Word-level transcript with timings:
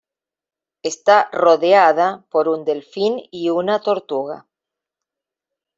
Está 0.81 1.29
rodeada 1.31 2.25
por 2.31 2.47
un 2.49 2.65
delfín 2.65 3.21
y 3.29 3.51
una 3.51 3.81
tortuga. 3.81 4.47